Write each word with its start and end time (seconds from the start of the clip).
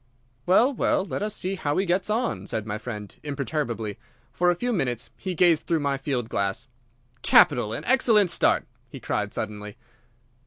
"Well, 0.47 0.73
well, 0.73 1.05
let 1.05 1.21
us 1.21 1.35
see 1.35 1.53
how 1.53 1.77
he 1.77 1.85
gets 1.85 2.09
on," 2.09 2.47
said 2.47 2.65
my 2.65 2.79
friend, 2.79 3.15
imperturbably. 3.21 3.99
For 4.31 4.49
a 4.49 4.55
few 4.55 4.73
minutes 4.73 5.11
he 5.15 5.35
gazed 5.35 5.67
through 5.67 5.81
my 5.81 5.99
field 5.99 6.27
glass. 6.27 6.65
"Capital! 7.21 7.71
An 7.71 7.85
excellent 7.85 8.31
start!" 8.31 8.65
he 8.89 8.99
cried 8.99 9.31
suddenly. 9.31 9.77